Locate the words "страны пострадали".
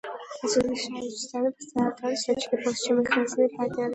1.27-2.15